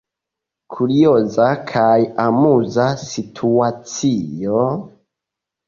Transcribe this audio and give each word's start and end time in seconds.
Kurioza 0.75 1.49
kaj 1.73 1.91
amuza 2.25 2.89
situacio? 3.05 4.67